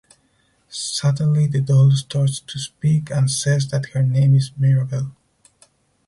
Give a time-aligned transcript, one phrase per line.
[0.71, 5.11] Suddenly the doll starts to speak and says that her name is Mirabelle.